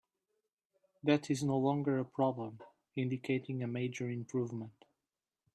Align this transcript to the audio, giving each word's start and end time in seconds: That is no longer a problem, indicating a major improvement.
That 1.03 1.29
is 1.29 1.43
no 1.43 1.59
longer 1.59 1.99
a 1.99 2.05
problem, 2.05 2.57
indicating 2.95 3.61
a 3.61 3.67
major 3.67 4.09
improvement. 4.09 4.85